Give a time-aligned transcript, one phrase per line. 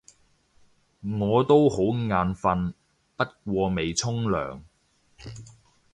[1.19, 2.73] 我都好眼瞓，
[3.15, 4.63] 不過未沖涼